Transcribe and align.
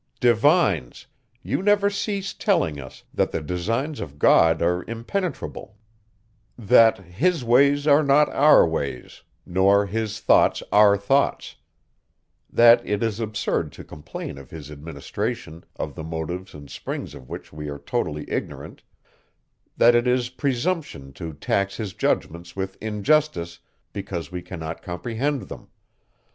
Divines! 0.19 1.05
You 1.43 1.61
never 1.61 1.91
cease 1.91 2.33
telling 2.33 2.79
us, 2.79 3.03
that 3.13 3.29
the 3.31 3.39
designs 3.39 3.99
of 3.99 4.17
God 4.17 4.59
are 4.59 4.83
impenetrable; 4.87 5.77
that 6.57 6.97
his 6.97 7.43
ways 7.43 7.85
are 7.85 8.01
not 8.01 8.27
our 8.29 8.65
ways, 8.67 9.21
nor 9.45 9.85
his 9.85 10.19
thoughts 10.19 10.63
our 10.71 10.97
thoughts; 10.97 11.55
that 12.49 12.81
it 12.83 13.03
is 13.03 13.19
absurd 13.19 13.71
to 13.73 13.83
complain 13.83 14.39
of 14.39 14.49
his 14.49 14.71
administration, 14.71 15.63
of 15.75 15.93
the 15.93 16.03
motives 16.03 16.55
and 16.55 16.71
springs 16.71 17.13
of 17.13 17.29
which 17.29 17.53
we 17.53 17.69
are 17.69 17.77
totally 17.77 18.25
ignorant; 18.27 18.81
that 19.77 19.93
it 19.93 20.07
is 20.07 20.29
presumption 20.31 21.13
to 21.13 21.31
tax 21.31 21.77
his 21.77 21.93
judgments 21.93 22.55
with 22.55 22.75
injustice, 22.81 23.59
because 23.93 24.31
we 24.31 24.41
cannot 24.41 24.81
comprehend 24.81 25.41
them. 25.43 25.67